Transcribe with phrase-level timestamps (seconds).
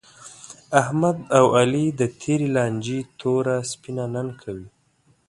[0.81, 4.67] احمد او علي د تېرې لانجې توره سپینه نن کوي.